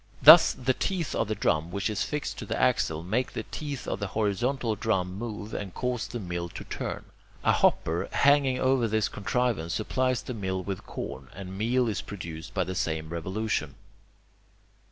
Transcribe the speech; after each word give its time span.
Thus 0.23 0.53
the 0.53 0.73
teeth 0.73 1.13
of 1.13 1.27
the 1.27 1.35
drum 1.35 1.69
which 1.69 1.87
is 1.87 2.01
fixed 2.03 2.39
to 2.39 2.45
the 2.47 2.59
axle 2.59 3.03
make 3.03 3.33
the 3.33 3.43
teeth 3.43 3.87
of 3.87 3.99
the 3.99 4.07
horizontal 4.07 4.75
drum 4.75 5.13
move, 5.13 5.53
and 5.53 5.75
cause 5.75 6.07
the 6.07 6.19
mill 6.19 6.49
to 6.49 6.63
turn. 6.63 7.05
A 7.43 7.51
hopper, 7.51 8.09
hanging 8.11 8.57
over 8.57 8.87
this 8.87 9.07
contrivance, 9.07 9.75
supplies 9.75 10.23
the 10.23 10.33
mill 10.33 10.63
with 10.63 10.87
corn, 10.87 11.27
and 11.35 11.55
meal 11.55 11.87
is 11.87 12.01
produced 12.01 12.51
by 12.55 12.63
the 12.63 12.73
same 12.73 13.09
revolution. 13.09 13.75